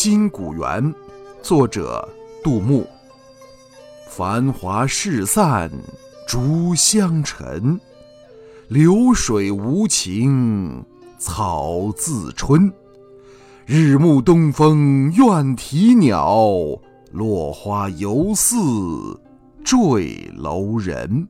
[0.00, 0.64] 金谷园》，
[1.42, 2.08] 作者
[2.44, 2.86] 杜牧。
[4.08, 5.68] 繁华事散
[6.24, 7.80] 逐香尘，
[8.68, 10.84] 流水无情
[11.18, 12.72] 草自春。
[13.66, 16.46] 日暮东风怨啼鸟，
[17.10, 18.56] 落花犹似
[19.64, 21.26] 坠楼人。